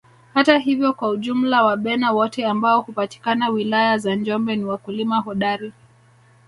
[0.33, 5.73] Hata hivyo kwa ujumla Wabena wote ambao hupatikana wilaya za Njombe ni wakulima hodari